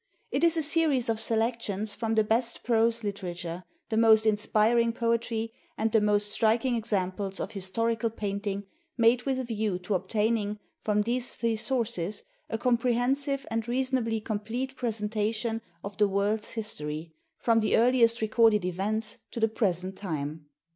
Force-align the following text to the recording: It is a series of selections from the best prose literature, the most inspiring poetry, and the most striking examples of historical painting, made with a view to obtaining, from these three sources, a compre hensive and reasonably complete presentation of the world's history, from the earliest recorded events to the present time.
It 0.31 0.43
is 0.43 0.57
a 0.57 0.63
series 0.63 1.09
of 1.09 1.19
selections 1.19 1.93
from 1.93 2.15
the 2.15 2.23
best 2.23 2.63
prose 2.63 3.03
literature, 3.03 3.63
the 3.89 3.97
most 3.97 4.25
inspiring 4.25 4.93
poetry, 4.93 5.53
and 5.77 5.91
the 5.91 6.01
most 6.01 6.31
striking 6.31 6.73
examples 6.73 7.39
of 7.39 7.51
historical 7.51 8.09
painting, 8.09 8.63
made 8.97 9.21
with 9.27 9.37
a 9.37 9.43
view 9.43 9.77
to 9.77 9.93
obtaining, 9.93 10.57
from 10.81 11.03
these 11.03 11.35
three 11.35 11.55
sources, 11.55 12.23
a 12.49 12.57
compre 12.57 12.95
hensive 12.95 13.45
and 13.51 13.67
reasonably 13.67 14.19
complete 14.19 14.75
presentation 14.75 15.61
of 15.83 15.97
the 15.97 16.07
world's 16.07 16.49
history, 16.49 17.13
from 17.37 17.59
the 17.59 17.77
earliest 17.77 18.23
recorded 18.23 18.65
events 18.65 19.19
to 19.29 19.39
the 19.39 19.47
present 19.47 19.95
time. 19.97 20.47